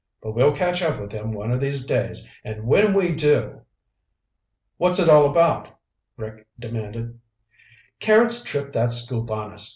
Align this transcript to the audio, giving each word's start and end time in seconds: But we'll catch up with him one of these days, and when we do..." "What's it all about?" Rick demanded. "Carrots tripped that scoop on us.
But 0.19 0.31
we'll 0.33 0.55
catch 0.55 0.81
up 0.81 0.99
with 0.99 1.11
him 1.11 1.31
one 1.31 1.51
of 1.51 1.59
these 1.59 1.85
days, 1.85 2.27
and 2.43 2.65
when 2.65 2.95
we 2.95 3.13
do..." 3.13 3.61
"What's 4.79 4.97
it 4.97 5.09
all 5.09 5.29
about?" 5.29 5.77
Rick 6.17 6.47
demanded. 6.57 7.19
"Carrots 7.99 8.43
tripped 8.43 8.73
that 8.73 8.93
scoop 8.93 9.29
on 9.29 9.53
us. 9.53 9.69